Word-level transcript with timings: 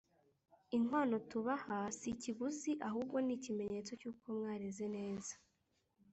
Inkwano 0.75 1.15
tubaha 1.29 1.77
si 1.97 2.07
ikiguzi 2.15 2.71
ahubwo 2.87 3.15
ni 3.25 3.33
ikimenyetso 3.37 3.91
cy’uko 3.99 4.23
mwareze 4.37 4.85
neza. 4.97 5.33